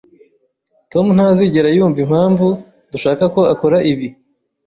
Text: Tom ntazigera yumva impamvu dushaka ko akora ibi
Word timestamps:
Tom 0.91 1.05
ntazigera 1.15 1.69
yumva 1.77 1.99
impamvu 2.05 2.47
dushaka 2.91 3.23
ko 3.35 3.41
akora 3.53 3.77
ibi 3.91 4.07